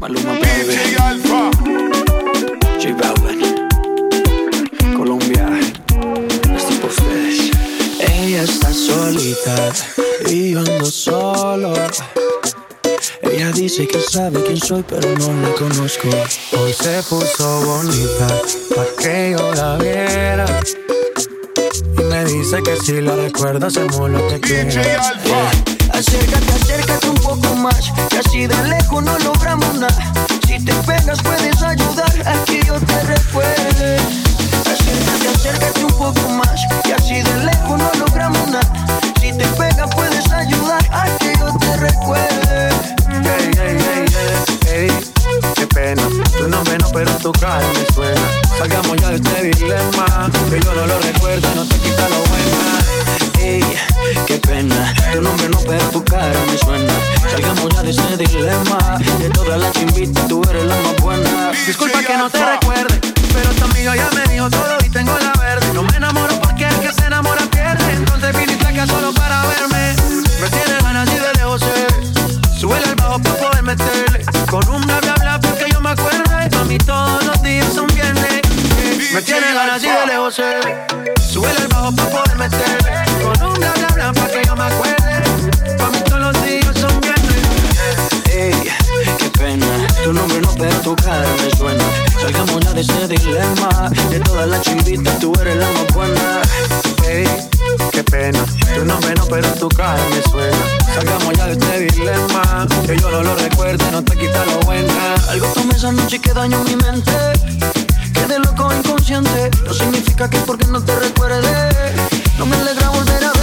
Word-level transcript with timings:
Maluma 0.00 0.38
baby. 0.40 0.76
Alfa. 1.02 1.50
J 2.78 2.94
Balvin. 2.94 3.68
Colombia. 4.96 5.48
Esto 6.56 6.70
es 6.70 6.76
para 6.76 6.88
ustedes. 6.88 7.50
Ella 7.98 8.42
está 8.44 8.72
solita 8.72 9.72
y 10.28 10.52
yo 10.52 10.60
ando 10.60 10.84
solo. 10.86 11.74
Ella 13.22 13.50
dice 13.50 13.88
que 13.88 14.00
sabe 14.00 14.40
quién 14.44 14.58
soy, 14.58 14.84
pero 14.88 15.08
no 15.18 15.32
la 15.42 15.52
conozco. 15.54 16.08
Hoy 16.56 16.72
se 16.72 17.02
puso 17.02 17.62
bonita 17.66 18.28
pa' 18.76 19.02
que 19.02 19.34
yo 19.36 19.52
la 19.54 19.78
viera. 19.78 20.46
Y 21.98 22.02
me 22.04 22.24
dice 22.24 22.62
que 22.62 22.76
si 22.76 23.00
la 23.00 23.16
recuerda, 23.16 23.66
hacemos 23.66 24.08
lo 24.08 24.28
que 24.28 24.38
DJ 24.38 24.68
quiera. 24.68 25.77
Acércate, 25.92 26.52
acércate 26.52 27.08
un 27.08 27.16
poco 27.16 27.54
más, 27.56 27.92
que 28.10 28.18
así 28.18 28.46
de 28.46 28.62
lejos 28.68 29.02
no 29.02 29.18
logramos 29.18 29.74
nada. 29.74 30.12
Si 30.46 30.64
te 30.64 30.72
pegas 30.74 31.20
puedes 31.22 31.62
ayudar 31.62 32.12
a 32.26 32.44
que 32.44 32.62
yo 32.64 32.74
te 32.80 33.02
recuerde. 33.02 33.96
Acércate, 34.60 35.28
acércate 35.28 35.84
un 35.84 35.92
poco 35.92 36.28
más, 36.30 36.60
que 36.84 36.94
así 36.94 37.22
de 37.22 37.44
lejos 37.44 37.78
no 37.78 37.90
logramos 37.98 38.48
nada. 38.48 38.72
Si 39.20 39.32
te 39.32 39.46
pegas 39.58 39.90
puedes 39.94 40.30
ayudar 40.30 40.84
a 40.92 41.04
que 41.18 41.32
yo 41.38 41.52
te 41.58 41.76
recuerde. 41.76 42.68
Ey, 43.24 43.50
ey, 43.58 43.76
ey, 43.94 44.06
ey, 44.68 44.88
ey, 44.88 44.90
qué 45.54 45.66
pena. 45.66 46.02
Nombre 46.48 46.78
no, 46.78 46.88
pero 46.92 47.10
tu 47.16 47.32
cara 47.32 47.66
me 47.74 47.94
suena. 47.94 48.20
Salgamos 48.58 48.96
ya 48.98 49.08
de 49.10 49.16
este 49.16 49.42
dilema, 49.42 50.30
que 50.50 50.60
yo 50.60 50.74
no 50.74 50.86
lo 50.86 50.98
recuerdo 51.00 51.54
no 51.54 51.64
te 51.64 51.76
quita 51.78 52.08
lo 52.08 52.18
buena. 52.28 52.47
Ese 57.98 58.16
dilema. 58.16 58.98
De 59.18 59.30
todas 59.30 59.60
las 59.60 59.72
chimbitas, 59.72 60.28
tú 60.28 60.42
eres 60.50 60.64
la 60.64 60.76
más 60.76 60.96
buena. 60.96 61.50
Disculpa 61.66 62.02
que 62.02 62.16
no 62.16 62.30
te 62.30 62.44
recuerde, 62.44 63.00
pero 63.32 63.50
tu 63.50 63.64
amigo 63.64 63.94
ya 63.94 64.10
me 64.14 64.32
dijo 64.32 64.50
todo 64.50 64.76
y 64.84 64.88
tengo 64.88 65.16
la 65.18 65.32
verde. 65.40 65.72
No 65.74 65.82
me 65.82 65.96
enamoro 65.96 66.34
porque 66.40 66.66
el 66.66 66.80
que 66.80 66.92
se 66.92 67.06
enamora 67.06 67.42
pierde. 67.50 67.92
Entonces 67.92 68.36
viniste 68.36 68.66
acá 68.66 68.86
solo 68.86 69.12
para 69.12 69.42
verme. 69.46 69.94
Me 70.40 70.48
tiene 70.48 70.80
ganas 70.82 71.08
y 71.08 71.18
de 71.18 71.34
lejos 71.34 71.60
se 71.60 71.66
ve. 71.66 72.58
Súbele 72.58 72.86
al 72.86 72.94
bajo 72.96 73.18
para 73.20 73.34
poder 73.36 73.62
meterle. 73.62 74.24
Con 74.50 74.68
un 74.68 74.82
bla 74.86 75.00
bla 75.00 75.14
bla 75.14 75.40
porque 75.40 75.66
yo 75.72 75.80
me 75.80 75.90
acuerdo. 75.90 76.58
A 76.60 76.64
mí 76.64 76.78
todos 76.78 77.24
los 77.24 77.42
días 77.42 77.72
son 77.72 77.86
viernes. 77.88 78.42
Me 79.12 79.22
tiene 79.22 79.54
ganas 79.54 79.82
y 79.82 79.88
de 79.88 80.06
lejos 80.06 80.34
se 80.34 81.17
Salgamos 92.20 92.60
ya 92.64 92.72
de 92.72 92.80
ese 92.80 93.08
dilema. 93.08 93.90
De 94.10 94.20
todas 94.20 94.48
las 94.48 94.60
chimbitas, 94.62 95.18
tú 95.18 95.32
eres 95.40 95.56
la 95.56 95.66
más 95.70 95.94
buena. 95.94 96.42
Ey, 97.08 97.26
qué 97.92 98.04
pena. 98.04 98.44
Tu 98.74 98.84
nombre 98.84 99.14
no, 99.14 99.24
pero 99.26 99.48
tu 99.54 99.68
cara 99.68 100.02
me 100.10 100.22
suena. 100.30 100.56
Salgamos 100.94 101.32
ya 101.36 101.46
de 101.46 101.52
este 101.52 101.80
dilema. 101.80 102.66
Que 102.86 102.96
yo 102.98 103.10
no 103.10 103.22
lo 103.22 103.34
recuerde, 103.36 103.84
no 103.90 104.02
te 104.02 104.16
quita 104.16 104.44
lo 104.46 104.60
buena. 104.60 105.14
Algo 105.28 105.46
tomé 105.48 105.74
esa 105.74 105.92
noche 105.92 106.18
que 106.20 106.32
dañó 106.32 106.62
mi 106.64 106.76
mente. 106.76 107.12
Quedé 108.12 108.38
loco 108.38 108.72
inconsciente. 108.74 109.50
No 109.64 109.72
significa 109.72 110.28
que 110.28 110.38
porque 110.38 110.66
no 110.66 110.82
te 110.82 110.98
recuerde. 110.98 111.70
No 112.38 112.46
me 112.46 112.56
alegra 112.56 112.88
volver 112.90 113.24
a 113.24 113.37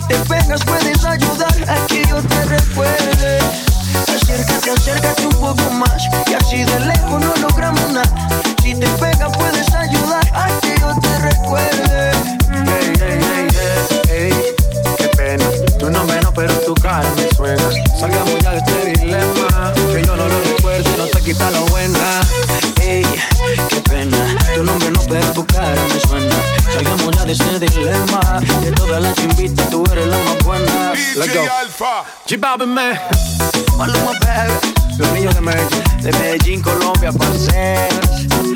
Si 0.00 0.06
te 0.08 0.14
pegas 0.20 0.60
puedes 0.64 1.04
ayudar 1.04 1.54
a 1.68 1.86
que 1.86 2.04
yo 2.08 2.22
te 2.22 2.44
recuerde. 2.46 3.38
Acércate, 4.08 4.70
acércate 4.70 5.26
un 5.26 5.32
poco 5.32 5.70
más. 5.72 6.08
Que 6.24 6.36
así 6.36 6.64
de 6.64 6.80
lejos 6.80 7.20
no 7.20 7.34
logramos 7.36 7.92
nada. 7.92 8.28
Si 8.62 8.74
te 8.74 8.86
pegas 8.86 9.36
puedes 9.36 9.72
ayudar 9.74 10.26
a 10.32 10.48
que 10.60 10.74
yo 10.80 10.94
te 11.00 11.18
recuerde. 11.18 12.10
Ey, 12.66 12.92
ey, 13.00 13.18
ey, 13.36 13.48
ey, 14.10 14.32
ey, 14.32 14.34
qué 14.96 15.08
pena. 15.08 15.44
Nombre 15.90 16.20
no, 16.22 16.32
pero 16.32 16.54
tu 16.60 16.74
cara 16.74 17.08
me 17.16 17.28
suena. 17.36 17.68
Salgamos 17.98 18.38
ya 18.42 18.52
de 18.52 18.58
este 18.58 19.00
dilema. 19.00 19.72
Que 19.92 20.02
yo 20.06 20.16
no 20.16 20.26
lo 20.28 20.40
recuerdo 20.40 20.88
y 20.94 20.98
no 20.98 21.06
te 21.06 21.20
quita 21.20 21.50
lo 21.50 21.66
buena. 21.66 22.20
Ey, 22.80 23.04
qué 23.68 23.80
pena. 23.82 24.16
Tu 24.54 24.62
nombre 24.62 24.90
no, 24.92 25.00
pero 25.08 25.26
tu 25.32 25.44
cara 25.46 25.82
me 25.92 26.00
suena. 26.08 26.36
Salgamos 26.72 27.16
ya 27.16 27.24
de 27.24 27.32
este 27.32 27.58
dilema. 27.58 28.40
De 28.62 28.70
todas 28.72 29.02
las 29.02 29.14
chimbitas, 29.16 29.68
Let's 31.20 31.34
go. 31.34 31.44
Balvin, 32.38 32.72
man. 32.72 32.98
Maluma, 33.76 34.12
baby. 34.20 34.54
Los 34.96 35.12
niños 35.12 35.34
de 35.34 35.40
Medellín, 35.42 35.82
de 36.02 36.12
Medellín, 36.12 36.62
Colombia, 36.62 37.12
parceros. 37.12 38.49